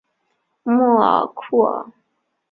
[0.63, 1.85] 穆阿库尔。